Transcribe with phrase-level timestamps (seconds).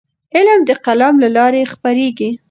[0.35, 2.29] علم د قلم له لارې خپرېږي.